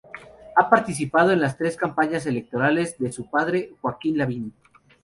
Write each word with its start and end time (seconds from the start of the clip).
Ha 0.55 0.67
participado 0.67 1.29
en 1.31 1.39
las 1.41 1.59
tres 1.59 1.77
campañas 1.77 2.25
electorales 2.25 2.97
de 2.97 3.11
su 3.11 3.29
padre, 3.29 3.73
Joaquín 3.81 4.17
Lavín. 4.17 4.51